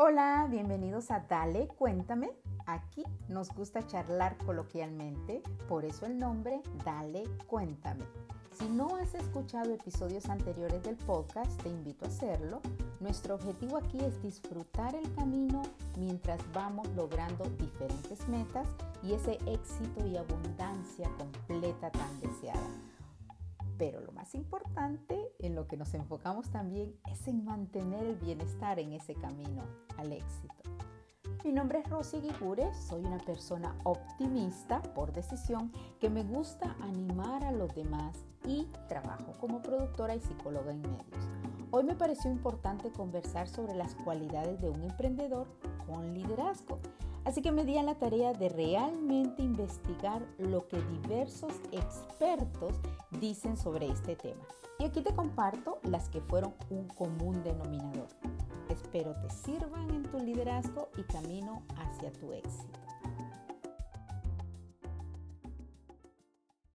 [0.00, 2.30] Hola, bienvenidos a Dale, cuéntame.
[2.66, 8.04] Aquí nos gusta charlar coloquialmente, por eso el nombre Dale, cuéntame.
[8.56, 12.60] Si no has escuchado episodios anteriores del podcast, te invito a hacerlo.
[13.00, 15.62] Nuestro objetivo aquí es disfrutar el camino
[15.96, 18.68] mientras vamos logrando diferentes metas
[19.02, 22.87] y ese éxito y abundancia completa tan deseada.
[23.78, 28.78] Pero lo más importante en lo que nos enfocamos también es en mantener el bienestar
[28.80, 29.62] en ese camino
[29.96, 30.54] al éxito.
[31.44, 37.44] Mi nombre es Rosy Guigure, soy una persona optimista por decisión que me gusta animar
[37.44, 41.28] a los demás y trabajo como productora y psicóloga en medios.
[41.70, 45.46] Hoy me pareció importante conversar sobre las cualidades de un emprendedor
[45.86, 46.80] con liderazgo
[47.28, 52.72] Así que me di a la tarea de realmente investigar lo que diversos expertos
[53.18, 54.46] dicen sobre este tema.
[54.78, 58.08] Y aquí te comparto las que fueron un común denominador.
[58.68, 62.78] Espero te sirvan en tu liderazgo y camino hacia tu éxito.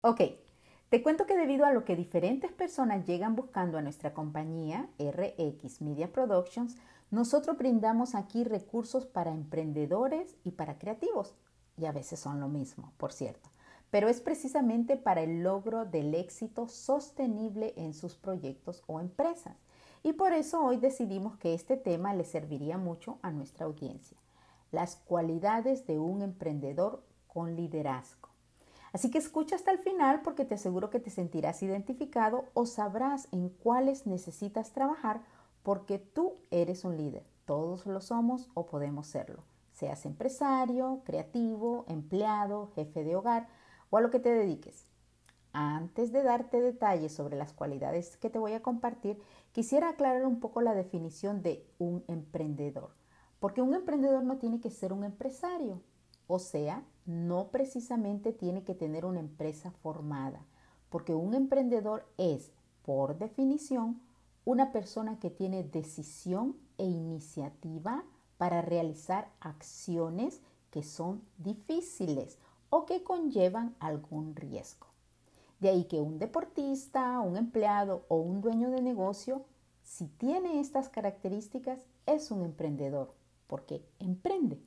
[0.00, 0.20] Ok,
[0.88, 5.80] te cuento que debido a lo que diferentes personas llegan buscando a nuestra compañía, RX
[5.80, 6.76] Media Productions,
[7.12, 11.36] nosotros brindamos aquí recursos para emprendedores y para creativos,
[11.76, 13.51] y a veces son lo mismo, por cierto,
[13.92, 19.58] pero es precisamente para el logro del éxito sostenible en sus proyectos o empresas.
[20.02, 24.16] Y por eso hoy decidimos que este tema le serviría mucho a nuestra audiencia.
[24.70, 28.30] Las cualidades de un emprendedor con liderazgo.
[28.94, 33.28] Así que escucha hasta el final porque te aseguro que te sentirás identificado o sabrás
[33.30, 35.20] en cuáles necesitas trabajar
[35.62, 37.26] porque tú eres un líder.
[37.44, 39.44] Todos lo somos o podemos serlo.
[39.70, 43.48] Seas empresario, creativo, empleado, jefe de hogar
[43.92, 44.86] o a lo que te dediques.
[45.52, 49.20] Antes de darte detalles sobre las cualidades que te voy a compartir,
[49.52, 52.94] quisiera aclarar un poco la definición de un emprendedor.
[53.38, 55.82] Porque un emprendedor no tiene que ser un empresario.
[56.26, 60.46] O sea, no precisamente tiene que tener una empresa formada.
[60.88, 62.50] Porque un emprendedor es,
[62.86, 64.00] por definición,
[64.46, 68.04] una persona que tiene decisión e iniciativa
[68.38, 72.38] para realizar acciones que son difíciles
[72.74, 74.86] o que conllevan algún riesgo.
[75.60, 79.44] De ahí que un deportista, un empleado o un dueño de negocio,
[79.82, 83.12] si tiene estas características, es un emprendedor,
[83.46, 84.58] porque emprende.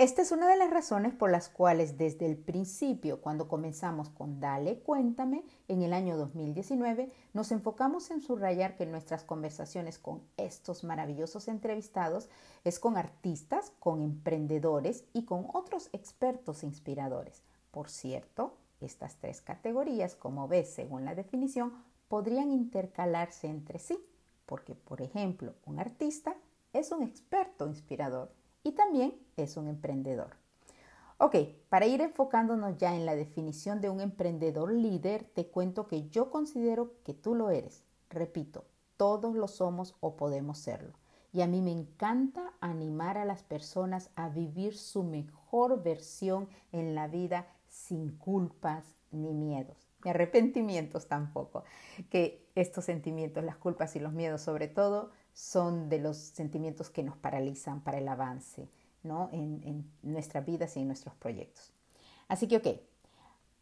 [0.00, 4.40] Esta es una de las razones por las cuales desde el principio, cuando comenzamos con
[4.40, 10.84] Dale, cuéntame, en el año 2019, nos enfocamos en subrayar que nuestras conversaciones con estos
[10.84, 12.30] maravillosos entrevistados
[12.64, 17.42] es con artistas, con emprendedores y con otros expertos e inspiradores.
[17.70, 21.74] Por cierto, estas tres categorías, como ves según la definición,
[22.08, 24.02] podrían intercalarse entre sí,
[24.46, 26.34] porque por ejemplo, un artista
[26.72, 30.36] es un experto inspirador y también es un emprendedor.
[31.18, 31.36] Ok,
[31.68, 36.30] para ir enfocándonos ya en la definición de un emprendedor líder, te cuento que yo
[36.30, 37.84] considero que tú lo eres.
[38.08, 38.64] Repito,
[38.96, 40.94] todos lo somos o podemos serlo.
[41.32, 46.94] Y a mí me encanta animar a las personas a vivir su mejor versión en
[46.94, 51.64] la vida sin culpas ni miedos, ni arrepentimientos tampoco.
[52.08, 57.02] Que estos sentimientos, las culpas y los miedos sobre todo, son de los sentimientos que
[57.02, 58.68] nos paralizan para el avance
[59.02, 59.28] ¿no?
[59.32, 61.72] en, en nuestras vidas y en nuestros proyectos.
[62.28, 62.66] Así que, ok,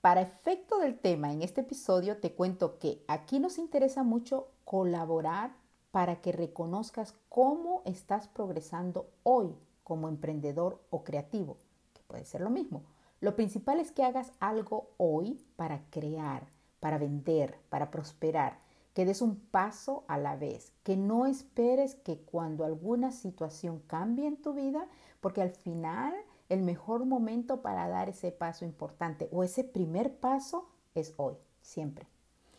[0.00, 5.56] para efecto del tema en este episodio te cuento que aquí nos interesa mucho colaborar
[5.90, 11.56] para que reconozcas cómo estás progresando hoy como emprendedor o creativo,
[11.94, 12.84] que puede ser lo mismo.
[13.20, 16.46] Lo principal es que hagas algo hoy para crear,
[16.78, 18.58] para vender, para prosperar
[18.98, 24.26] que des un paso a la vez, que no esperes que cuando alguna situación cambie
[24.26, 24.88] en tu vida,
[25.20, 26.12] porque al final
[26.48, 32.08] el mejor momento para dar ese paso importante o ese primer paso es hoy, siempre.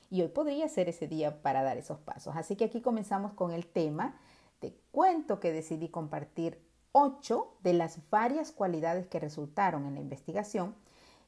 [0.10, 2.34] Y hoy podría ser ese día para dar esos pasos.
[2.38, 4.18] Así que aquí comenzamos con el tema.
[4.60, 10.74] Te cuento que decidí compartir ocho de las varias cualidades que resultaron en la investigación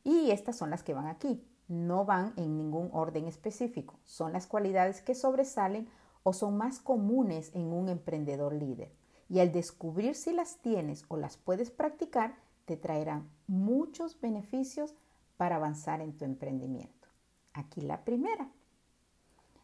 [0.05, 3.97] y estas son las que van aquí no van en ningún orden específico.
[4.03, 5.87] Son las cualidades que sobresalen
[6.23, 8.91] o son más comunes en un emprendedor líder.
[9.29, 12.35] Y al descubrir si las tienes o las puedes practicar,
[12.65, 14.93] te traerán muchos beneficios
[15.37, 17.07] para avanzar en tu emprendimiento.
[17.53, 18.51] Aquí la primera.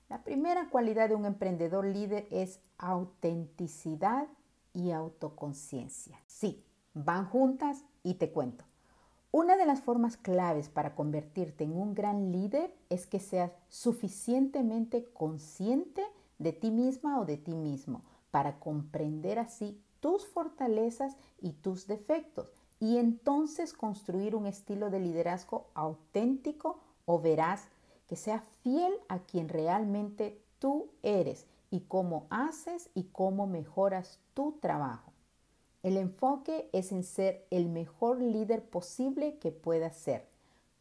[0.07, 4.29] La primera cualidad de un emprendedor líder es autenticidad
[4.73, 6.17] y autoconciencia.
[6.25, 6.63] Sí,
[6.93, 8.63] van juntas y te cuento.
[9.39, 15.05] Una de las formas claves para convertirte en un gran líder es que seas suficientemente
[15.13, 16.03] consciente
[16.39, 18.01] de ti misma o de ti mismo
[18.31, 25.67] para comprender así tus fortalezas y tus defectos y entonces construir un estilo de liderazgo
[25.75, 27.67] auténtico o veraz
[28.07, 34.53] que sea fiel a quien realmente tú eres y cómo haces y cómo mejoras tu
[34.53, 35.06] trabajo.
[35.87, 40.27] El enfoque es en ser el mejor líder posible que puedas ser,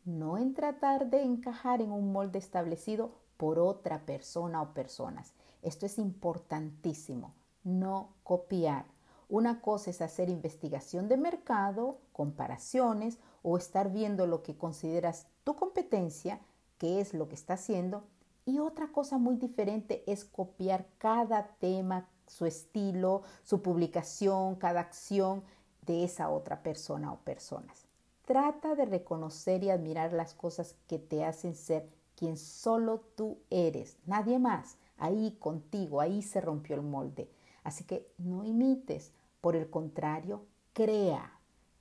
[0.04, 5.32] no en tratar de encajar en un molde establecido por otra persona o personas.
[5.62, 8.86] Esto es importantísimo, no copiar.
[9.28, 15.54] Una cosa es hacer investigación de mercado, comparaciones o estar viendo lo que consideras tu
[15.54, 16.40] competencia,
[16.78, 18.02] qué es lo que está haciendo.
[18.44, 25.44] Y otra cosa muy diferente es copiar cada tema, su estilo, su publicación, cada acción
[25.86, 27.86] de esa otra persona o personas.
[28.24, 33.96] Trata de reconocer y admirar las cosas que te hacen ser quien solo tú eres,
[34.06, 34.78] nadie más.
[34.98, 37.30] Ahí contigo, ahí se rompió el molde.
[37.62, 41.38] Así que no imites, por el contrario, crea,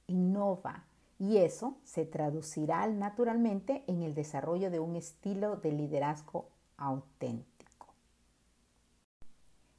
[0.07, 0.85] innova
[1.17, 7.54] y eso se traducirá naturalmente en el desarrollo de un estilo de liderazgo auténtico.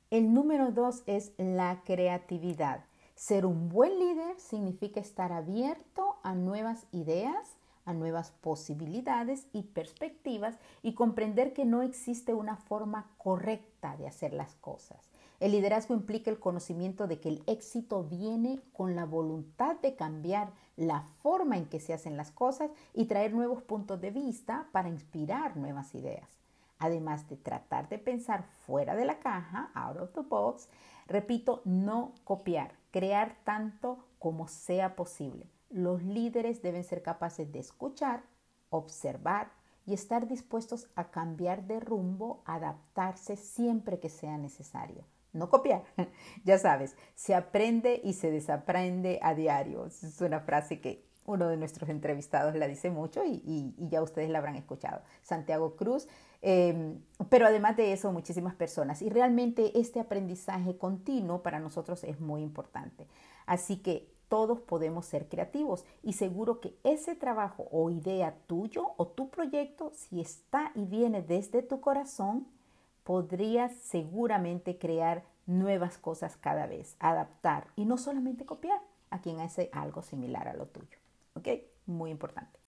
[0.08, 2.84] El número dos es la creatividad.
[3.16, 10.58] Ser un buen líder significa estar abierto a nuevas ideas, a nuevas posibilidades y perspectivas
[10.84, 15.10] y comprender que no existe una forma correcta de hacer las cosas.
[15.40, 20.52] El liderazgo implica el conocimiento de que el éxito viene con la voluntad de cambiar
[20.76, 24.88] la forma en que se hacen las cosas y traer nuevos puntos de vista para
[24.88, 26.36] inspirar nuevas ideas.
[26.78, 30.68] Además de tratar de pensar fuera de la caja, out of the box,
[31.06, 35.50] repito, no copiar, crear tanto como sea posible.
[35.70, 38.22] Los líderes deben ser capaces de escuchar,
[38.70, 39.50] observar
[39.86, 45.04] y estar dispuestos a cambiar de rumbo, adaptarse siempre que sea necesario.
[45.32, 45.84] No copiar,
[46.44, 49.86] ya sabes, se aprende y se desaprende a diario.
[49.86, 54.38] Es una frase que uno de nuestros entrevistados la dice mucho y, ya ustedes la
[54.38, 55.02] habrán escuchado.
[55.22, 56.08] Santiago Cruz,
[56.42, 59.02] em, pero además de eso, muchísimas personas.
[59.02, 63.06] Y realmente este aprendizaje continuo para nosotros es muy importante.
[63.46, 69.06] Así que todos podemos ser creativos y seguro que ese trabajo o idea tuyo o
[69.06, 72.46] tu proyecto, si está y viene desde tu corazón,
[73.04, 78.80] podrías seguramente crear nuevas cosas cada vez, adaptar y no solamente copiar
[79.10, 80.98] a quien hace algo similar a lo tuyo.
[81.34, 81.48] ¿Ok?
[81.86, 82.65] Muy importante.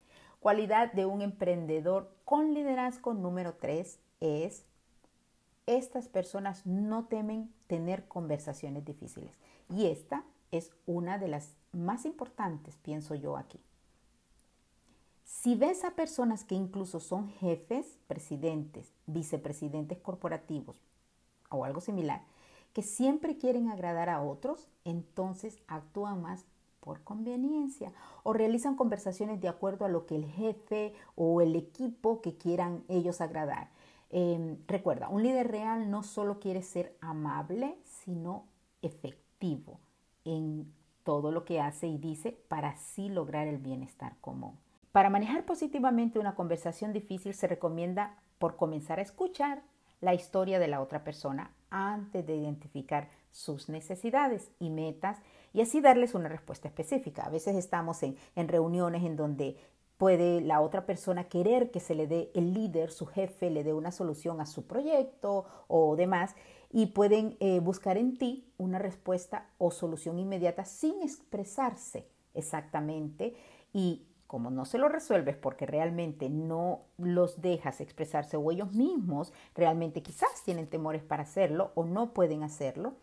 [0.45, 4.63] Cualidad de un emprendedor con liderazgo número tres es
[5.65, 9.39] estas personas no temen tener conversaciones difíciles.
[9.71, 13.59] Y esta es una de las más importantes, pienso yo aquí.
[15.23, 20.77] Si ves a personas que incluso son jefes, presidentes, vicepresidentes corporativos
[21.49, 22.21] o algo similar,
[22.71, 26.45] que siempre quieren agradar a otros, entonces actúan más
[26.85, 27.91] por conveniencia
[28.23, 32.83] o realizan conversaciones de acuerdo a lo que el jefe o el equipo que quieran
[32.87, 33.69] ellos agradar.
[34.11, 38.45] Em, recuerda, un líder real no solo quiere ser amable, sino
[38.83, 39.79] efectivo
[40.23, 40.71] en
[41.03, 44.57] todo lo que hace y dice para así lograr el bienestar común.
[44.91, 49.63] Para manejar positivamente una conversación difícil se recomienda por comenzar a escuchar
[50.01, 55.17] la historia de la otra persona antes de identificar sus necesidades y metas
[55.51, 57.25] y así darles una respuesta específica.
[57.25, 59.57] A veces estamos en, en reuniones en donde
[59.97, 63.73] puede la otra persona querer que se le dé el líder, su jefe, le dé
[63.73, 66.33] una solución a su proyecto o demás
[66.71, 73.35] y pueden eh, buscar en ti una respuesta o solución inmediata sin expresarse exactamente
[73.73, 79.33] y como no se lo resuelves porque realmente no los dejas expresarse o ellos mismos
[79.53, 82.95] realmente quizás tienen temores para hacerlo o no pueden hacerlo,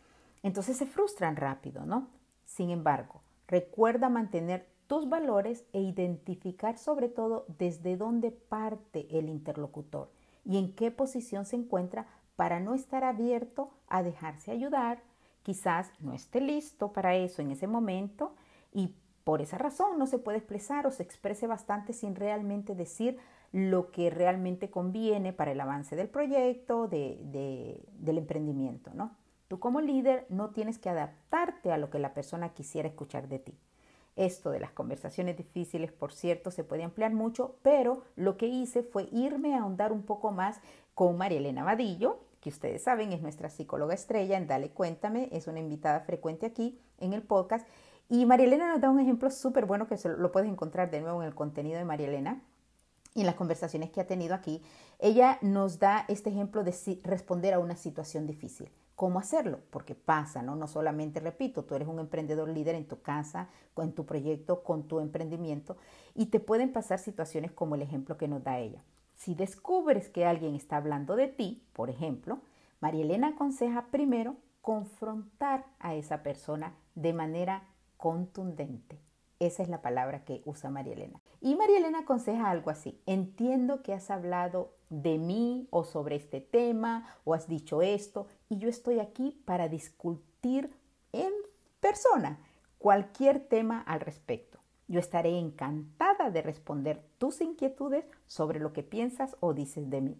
[0.42, 2.08] entonces se frustran rápido, ¿no?
[2.44, 10.10] Sin embargo, recuerda mantener tus valores e identificar sobre todo desde dónde parte el interlocutor
[10.44, 12.06] y en qué posición se encuentra
[12.36, 15.02] para no estar abierto a dejarse ayudar,
[15.42, 18.34] quizás no esté listo para eso en ese momento
[18.72, 18.94] y
[19.24, 23.18] por esa razón no se puede expresar o se exprese bastante sin realmente decir
[23.52, 29.16] lo que realmente conviene para el avance del proyecto, del emprendimiento, ¿no?
[29.52, 33.38] Tú como líder no tienes que adaptarte a lo que la persona quisiera escuchar de
[33.38, 33.54] ti.
[34.16, 38.82] Esto de las conversaciones difíciles, por cierto, se puede ampliar mucho, pero lo que hice
[38.82, 40.62] fue irme a ahondar un poco más
[40.94, 45.46] con María Elena Vadillo, que ustedes saben es nuestra psicóloga estrella en Dale Cuéntame, es
[45.46, 47.68] una invitada frecuente aquí en el podcast.
[48.08, 51.20] Y María Elena nos da un ejemplo súper bueno que lo puedes encontrar de nuevo
[51.20, 52.40] en el contenido de María Elena
[53.14, 54.62] y en las conversaciones que ha tenido aquí.
[54.98, 58.70] Ella nos da este ejemplo de responder a una situación difícil
[59.02, 60.54] cómo hacerlo, porque pasa, ¿no?
[60.54, 64.86] No solamente, repito, tú eres un emprendedor líder en tu casa, en tu proyecto, con
[64.86, 65.76] tu emprendimiento,
[66.14, 68.84] y te pueden pasar situaciones como el ejemplo que nos da ella.
[69.16, 72.42] Si descubres que alguien está hablando de ti, por ejemplo,
[72.78, 77.64] María Elena aconseja primero confrontar a esa persona de manera
[77.96, 79.00] contundente.
[79.42, 81.20] Esa es la palabra que usa María Elena.
[81.40, 83.02] Y María Elena aconseja algo así.
[83.06, 88.58] Entiendo que has hablado de mí o sobre este tema o has dicho esto y
[88.58, 90.72] yo estoy aquí para discutir
[91.10, 91.32] en
[91.80, 92.38] persona
[92.78, 94.60] cualquier tema al respecto.
[94.86, 100.16] Yo estaré encantada de responder tus inquietudes sobre lo que piensas o dices de mí.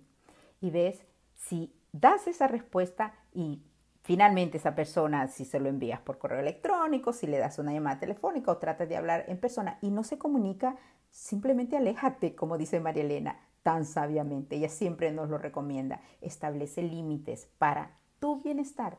[0.61, 3.63] Y ves, si das esa respuesta y
[4.03, 8.01] finalmente esa persona, si se lo envías por correo electrónico, si le das una llamada
[8.01, 10.77] telefónica o tratas de hablar en persona y no se comunica,
[11.11, 14.57] simplemente aléjate, como dice María Elena tan sabiamente.
[14.57, 16.01] Ella siempre nos lo recomienda.
[16.21, 18.99] Establece límites para tu bienestar.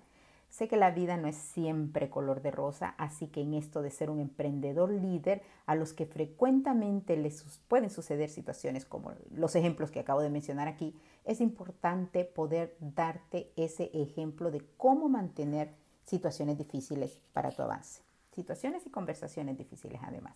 [0.53, 3.89] Sé que la vida no es siempre color de rosa, así que en esto de
[3.89, 9.89] ser un emprendedor líder, a los que frecuentemente les pueden suceder situaciones como los ejemplos
[9.89, 10.95] que acabo de mencionar aquí,
[11.25, 15.73] es importante poder darte ese ejemplo de cómo mantener
[16.05, 18.03] situaciones difíciles para tu avance.
[18.35, 20.35] Situaciones y conversaciones difíciles además.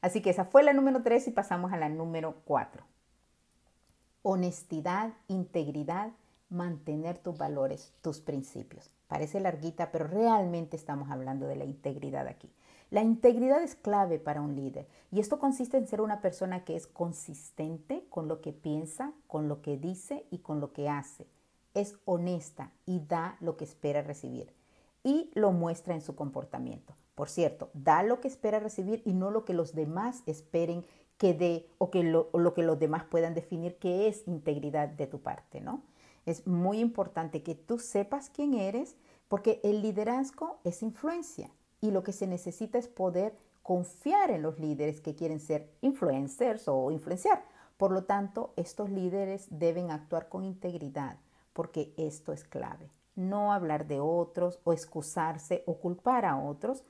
[0.00, 2.82] Así que esa fue la número 3 y pasamos a la número 4.
[4.22, 6.12] Honestidad, integridad,
[6.52, 8.90] mantener tus valores, tus principios.
[9.08, 12.52] Parece larguita, pero realmente estamos hablando de la integridad aquí.
[12.90, 16.76] La integridad es clave para un líder y esto consiste en ser una persona que
[16.76, 21.26] es consistente con lo que piensa, con lo que dice y con lo que hace.
[21.72, 24.52] Es honesta y da lo que espera recibir
[25.02, 26.94] y lo muestra en su comportamiento.
[27.14, 30.84] Por cierto, da lo que espera recibir y no lo que los demás esperen
[31.16, 35.06] que dé o, que lo, lo que los demás puedan definir que es integridad de
[35.06, 35.82] tu parte, ¿no?
[36.26, 38.96] Es muy importante que tú sepas quién eres
[39.28, 41.50] porque el liderazgo es influencia
[41.80, 46.68] y lo que se necesita es poder confiar en los líderes que quieren ser influencers
[46.68, 47.44] o influenciar.
[47.76, 51.18] Por lo tanto, estos líderes deben actuar con integridad
[51.52, 52.90] porque esto es clave.
[53.14, 56.84] No hablar de otros o excusarse o culpar a otros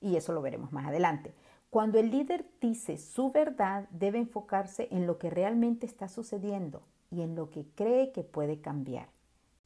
[0.00, 1.34] y eso lo veremos más adelante.
[1.70, 7.22] Cuando el líder dice su verdad, debe enfocarse en lo que realmente está sucediendo, y
[7.22, 9.08] en lo que cree que puede cambiar,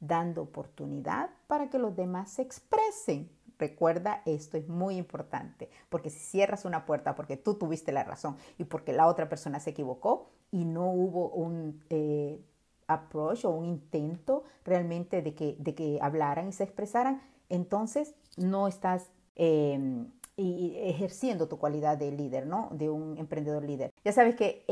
[0.01, 3.31] dando oportunidad para que los demás se expresen.
[3.59, 8.37] Recuerda, esto es muy importante, porque si cierras una puerta porque tú tuviste la razón
[8.59, 12.41] y porque la otra persona se equivocó y no hubo un eh,
[12.87, 18.67] approach o un intento realmente de que, de que hablaran y se expresaran, entonces no
[18.67, 22.71] estás em, y ejerciendo tu cualidad de líder, ¿no?
[22.73, 23.93] De un emprendedor líder.
[24.05, 24.65] Ya sabes que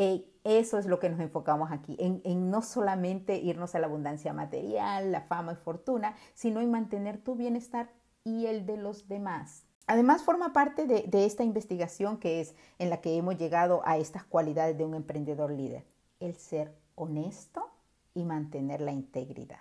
[0.44, 5.12] eso es lo que nos enfocamos aquí, en, no solamente irnos a la abundancia material,
[5.12, 7.90] la fama y fortuna, sino en mantener tu bienestar
[8.24, 9.64] y el de los demás.
[9.86, 13.98] Además, forma parte de, de esta investigación que es en la que hemos llegado a
[13.98, 15.84] estas cualidades de un emprendedor líder,
[16.20, 17.70] el ser honesto
[18.14, 19.60] y mantener la integridad.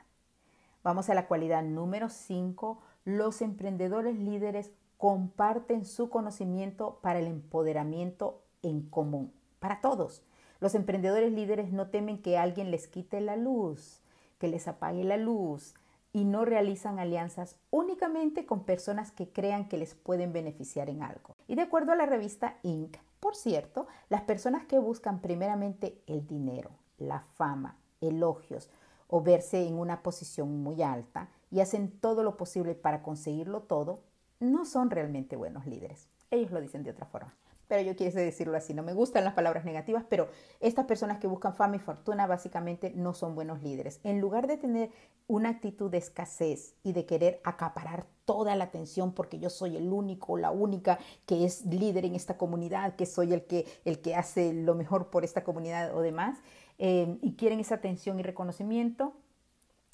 [0.84, 2.82] Vamos a la cualidad número 5.
[3.04, 10.24] Los emprendedores líderes comparten su conocimiento para el empoderamiento en común, para todos.
[10.60, 14.02] Los emprendedores líderes no temen que alguien les quite la luz,
[14.40, 15.76] que les apague la luz
[16.14, 21.36] y no realizan alianzas únicamente con personas que crean que les pueden beneficiar en algo.
[21.48, 26.26] Y de acuerdo a la revista Inc., por cierto, las personas que buscan primeramente el
[26.28, 28.70] dinero, la fama, elogios
[29.08, 34.02] o verse en una posición muy alta y hacen todo lo posible para conseguirlo todo,
[34.40, 36.10] no son realmente buenos líderes.
[36.32, 37.34] Ellos lo dicen de otra forma.
[37.68, 40.30] Pero yo quise decirlo así, no me gustan las palabras negativas, pero
[40.62, 44.00] estas personas que buscan fama y fortuna básicamente no son buenos líderes.
[44.04, 44.90] En lugar de tener
[45.28, 49.92] una actitud de escasez y de querer acaparar toda la atención porque yo soy el
[49.92, 54.16] único la única que es líder en esta comunidad, que soy el que, el que
[54.16, 56.40] hace lo mejor por esta comunidad o demás,
[56.78, 59.14] eh, y quieren esa atención y reconocimiento,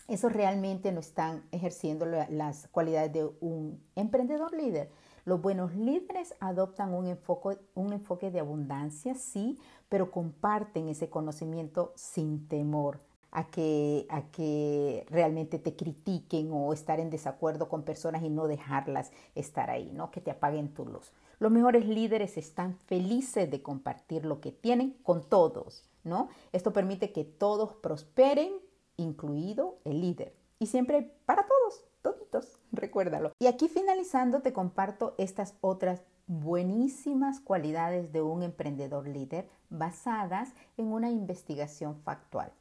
[0.07, 4.89] eso realmente no están ejerciendo las cualidades de un emprendedor líder.
[5.25, 9.57] Los buenos líderes adoptan un enfoque, de abundancia, sí,
[9.87, 12.99] pero comparten ese conocimiento sin temor
[13.31, 18.47] a que, a que realmente te critiquen o estar en desacuerdo con personas y no
[18.47, 20.11] dejarlas estar ahí, ¿no?
[20.11, 21.13] Que te apaguen tu luz.
[21.39, 26.27] Los mejores líderes están felices de compartir lo que tienen con todos, ¿no?
[26.51, 28.51] Esto permite que todos prosperen
[28.97, 30.35] incluido el líder.
[30.59, 33.31] Y siempre para todos, toditos, recuérdalo.
[33.39, 40.87] Y aquí finalizando te comparto estas otras buenísimas cualidades de un emprendedor líder basadas en
[40.87, 42.53] una investigación factual.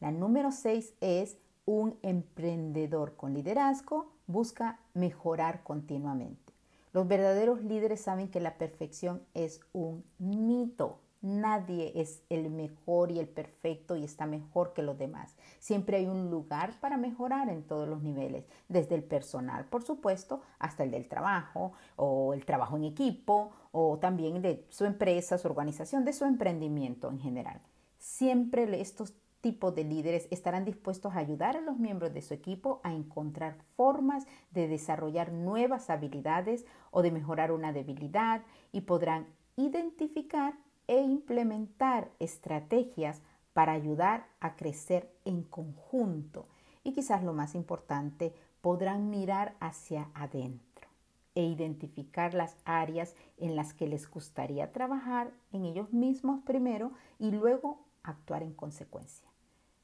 [0.00, 6.52] La número 6 es Un emprendedor con liderazgo busca mejorar continuamente.
[6.92, 11.00] Los verdaderos líderes saben que la perfección es un mito.
[11.20, 15.34] Nadie es el mejor y el perfecto y está mejor que los demás.
[15.58, 20.42] Siempre hay un lugar para mejorar en todos los niveles, desde el personal, por supuesto,
[20.60, 25.48] hasta el del trabajo o el trabajo en equipo o también de su empresa, su
[25.48, 27.60] organización, de su emprendimiento en general.
[27.98, 32.80] Siempre estos tipos de líderes estarán dispuestos a ayudar a los miembros de su equipo
[32.84, 40.54] a encontrar formas de desarrollar nuevas habilidades o de mejorar una debilidad y podrán identificar
[40.88, 46.48] e implementar estrategias para ayudar a crecer en conjunto.
[46.82, 50.88] Y quizás lo más importante, podrán mirar hacia adentro
[51.34, 57.30] e identificar las áreas en las que les gustaría trabajar en ellos mismos primero y
[57.30, 59.28] luego actuar en consecuencia.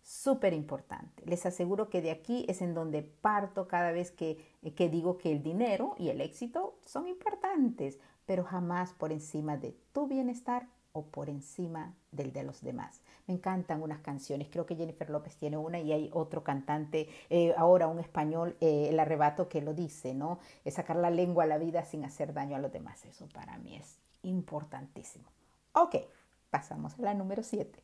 [0.02, 1.24] Súper importante.
[1.26, 4.38] Les aseguro que de aquí es en donde parto cada vez que,
[4.74, 9.76] que digo que el dinero y el éxito son importantes, pero jamás por encima de
[9.92, 13.02] tu bienestar o por encima del de los demás.
[13.26, 17.52] Me encantan unas canciones, creo que Jennifer López tiene una y hay otro cantante, eh,
[17.56, 20.38] ahora un español, eh, el arrebato que lo dice, ¿no?
[20.64, 23.04] Es sacar la lengua a la vida sin hacer daño a los demás.
[23.06, 25.24] Eso para mí es importantísimo.
[25.72, 25.96] Ok,
[26.50, 27.76] pasamos a la número 7.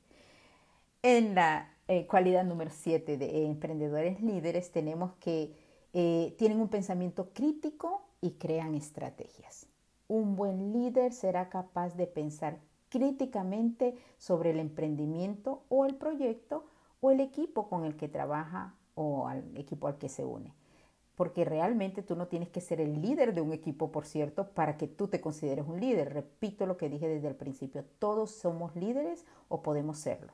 [1.02, 8.04] En la eh, cualidad número 7 de emprendedores líderes tenemos que tienen un pensamiento crítico
[8.20, 9.66] y crean estrategias.
[10.06, 16.66] Un buen líder será capaz de pensar críticamente sobre el emprendimiento o el proyecto
[17.00, 20.52] o el equipo con el que trabaja o al equipo al que se une.
[21.16, 24.76] Porque realmente tú no tienes que ser el líder de un equipo, por cierto, para
[24.76, 26.12] que tú te consideres un líder.
[26.12, 30.32] Repito lo que dije desde el principio, todos somos líderes o podemos serlo.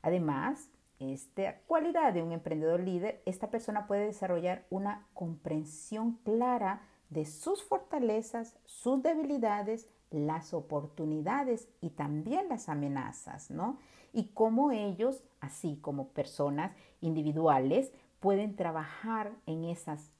[0.00, 7.26] Además, esta cualidad de un emprendedor líder, esta persona puede desarrollar una comprensión clara de
[7.26, 13.78] sus fortalezas, sus debilidades, las oportunidades y también las amenazas, ¿no?
[14.12, 20.10] Y cómo ellos, así como personas individuales, pueden trabajar en esas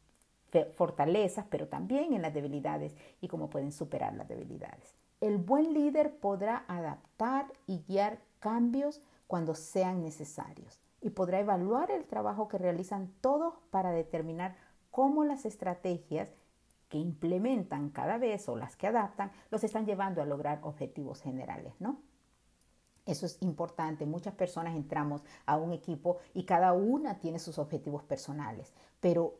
[0.74, 4.94] fortalezas, pero también en las debilidades y cómo pueden superar las debilidades.
[5.20, 12.04] El buen líder podrá adaptar y guiar cambios cuando sean necesarios y podrá evaluar el
[12.04, 14.56] trabajo que realizan todos para determinar
[14.90, 16.28] cómo las estrategias
[16.92, 21.72] que implementan cada vez o las que adaptan, los están llevando a lograr objetivos generales,
[21.80, 22.02] ¿no?
[23.06, 24.04] Eso es importante.
[24.04, 29.38] Muchas personas entramos a un equipo y cada una tiene sus objetivos personales, pero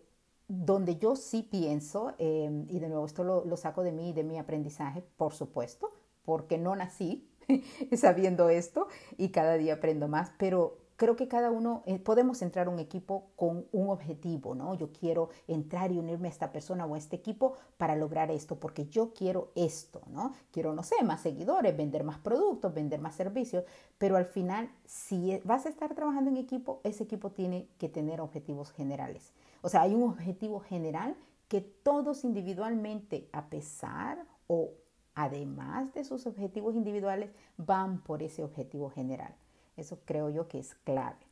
[0.49, 4.13] donde yo sí pienso, em, y de nuevo esto lo, lo saco de mí y
[4.15, 5.93] de mi aprendizaje, por supuesto,
[6.25, 7.29] porque no nací
[7.95, 8.89] sabiendo esto
[9.19, 12.79] y cada día aprendo más, pero creo que cada uno eh, podemos entrar a un
[12.79, 14.75] equipo con un objetivo, ¿no?
[14.75, 18.61] Yo quiero entrar y unirme a esta persona o a este equipo para lograr esto,
[18.61, 20.33] porque yo quiero esto, ¿no?
[20.53, 23.65] Quiero, no sé, más seguidores, vender más productos, vender más servicios,
[23.99, 27.89] pero al final, si e, vas a estar trabajando en equipo, ese equipo tiene que
[27.89, 29.33] tener objetivos generales.
[29.63, 31.17] O sea, hay un objetivo general
[31.49, 34.71] que todos individualmente, a pesar o
[35.17, 39.35] además de sus objetivos individuales, van por ese objetivo general.
[39.77, 41.27] Eso creo yo que es clave.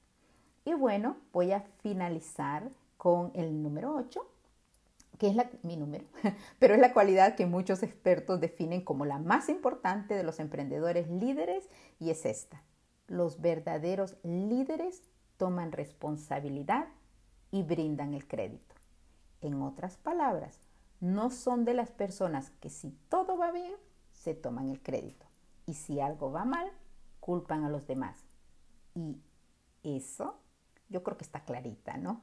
[0.65, 4.21] Y bueno, voy a finalizar con el número 8,
[5.19, 6.05] que es mi número,
[6.59, 11.09] pero es la cualidad que muchos expertos definen como la más importante de los emprendedores
[11.09, 12.63] líderes y es esta.
[13.07, 15.03] Los verdaderos líderes
[15.37, 16.89] toman responsabilidad
[17.51, 18.75] y brindan el crédito.
[19.41, 20.59] En otras palabras,
[21.01, 23.75] no son de las personas que si todo va bien,
[24.13, 25.27] se toman el crédito
[25.67, 26.71] y si algo va mal,
[27.21, 28.30] culpan a los demás.
[28.95, 29.21] Y
[29.83, 30.41] eso
[30.89, 32.23] yo creo que está clarita, ¿no?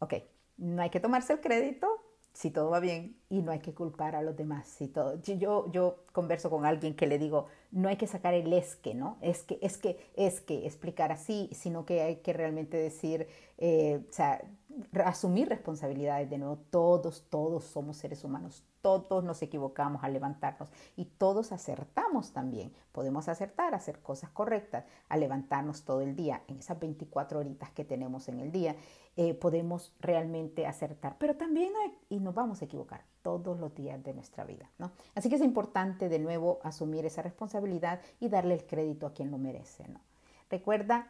[0.00, 0.14] Ok,
[0.56, 1.88] no hay que tomarse el crédito
[2.32, 4.68] si todo va bien y no hay que culpar a los demás.
[4.68, 8.52] Si todo, yo, yo converso con alguien que le digo, no hay que sacar el
[8.52, 9.18] es que, ¿no?
[9.20, 13.26] Es que, es que, es que explicar así, sino que hay que realmente decir,
[13.58, 14.40] eh, o sea,
[15.04, 16.58] asumir responsabilidades de nuevo.
[16.70, 22.72] Todos, todos somos seres humanos, todos nos equivocamos al levantarnos y todos acertamos también.
[22.92, 27.84] Podemos acertar, hacer cosas correctas, al levantarnos todo el día, en esas 24 horitas que
[27.84, 28.76] tenemos en el día,
[29.16, 31.72] eh, podemos realmente acertar, pero también
[32.08, 34.70] y nos vamos a equivocar todos los días de nuestra vida.
[34.78, 34.92] ¿no?
[35.14, 39.30] Así que es importante de nuevo asumir esa responsabilidad y darle el crédito a quien
[39.30, 39.88] lo merece.
[39.88, 40.00] ¿no?
[40.48, 41.08] Recuerda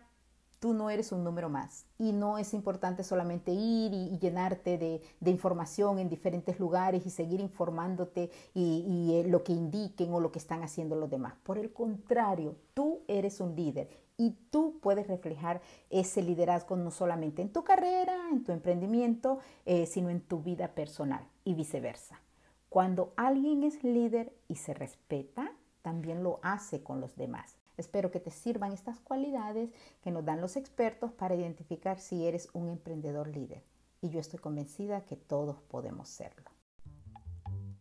[0.61, 5.31] tú no eres un número más y no es importante solamente ir y, llenarte de,
[5.31, 10.38] información en diferentes lugares y seguir informándote y, eh, lo que indiquen o lo que
[10.38, 11.35] están haciendo los demás.
[11.42, 17.40] Por el contrario, tú eres un líder y tú puedes reflejar ese liderazgo no solamente
[17.42, 22.21] en tu carrera, en tu emprendimiento, eh, sino en tu vida personal y viceversa.
[22.68, 27.58] Cuando alguien es líder y se respeta, también lo hace con los demás.
[27.79, 29.71] Espero que te sirvan estas cualidades
[30.03, 33.64] que nos dan los expertos para identificar si eres un emprendedor líder.
[34.03, 36.51] Y yo estoy convencida que todos podemos serlo.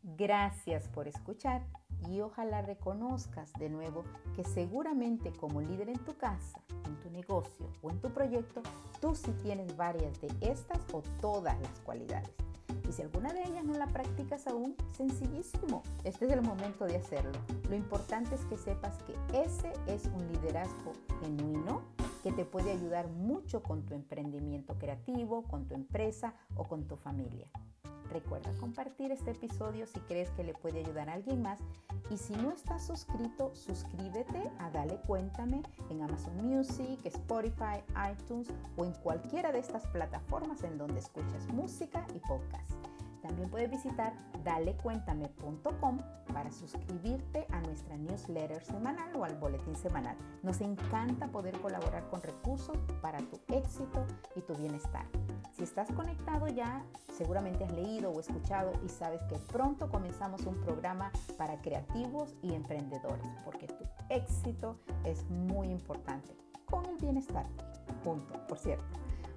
[0.03, 1.67] Gracias por escuchar
[2.09, 4.03] y ojalá reconozcas de nuevo
[4.35, 8.61] que seguramente como líder en tu casa, en tu negocio o en tu proyecto,
[9.01, 12.46] tú sí tienes varias de estas o todas las cualidades.
[12.87, 16.97] Y si alguna de ellas no la practicas aún, sencillísimo, este es el momento de
[16.97, 17.37] hacerlo.
[17.69, 21.81] Lo importante es que sepas que ese es un liderazgo genuino
[22.23, 26.95] que te puede ayudar mucho con tu emprendimiento creativo, con tu empresa o con tu
[26.95, 27.47] familia.
[28.11, 31.59] Recuerda compartir este episodio si crees que le puede ayudar a alguien más
[32.09, 38.85] y si no estás suscrito, suscríbete a Dale Cuéntame en Amazon Music, Spotify, iTunes o
[38.85, 42.71] en cualquiera de estas plataformas en donde escuchas música y podcast.
[43.27, 44.13] También puedes visitar
[44.45, 45.97] dalecuéntame.com
[46.33, 50.15] para suscribirte a nuestra newsletter semanal o al boletín semanal.
[50.43, 55.05] Nos encanta poder colaborar con recursos para tu éxito y tu bienestar.
[55.51, 56.85] Si estás conectado ya,
[57.17, 62.53] seguramente has leído o escuchado y sabes que pronto comenzamos un programa para creativos y
[62.53, 66.33] emprendedores, porque tu éxito es muy importante
[66.65, 67.45] con el bienestar.
[68.03, 68.85] Punto, por cierto.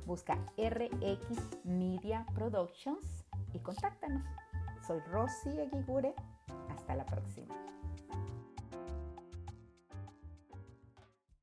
[0.07, 3.20] Busca RX Media Productions
[3.53, 4.25] y contáctanos.
[4.87, 6.15] Soy Rosy Aguigure.
[6.71, 7.55] Hasta la próxima.